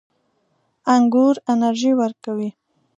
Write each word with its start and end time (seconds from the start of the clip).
انګور 0.93 1.35
انرژي 1.51 1.91
ورکوي 1.99 2.49